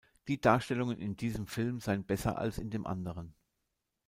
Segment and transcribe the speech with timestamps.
[0.27, 3.35] Die Darstellungen in diesem Film seien besser als in dem anderen.